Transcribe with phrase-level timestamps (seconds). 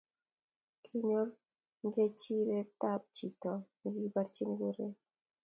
[0.85, 1.27] Kinyor
[1.85, 4.97] ngecheret chito nikikabirchi kuret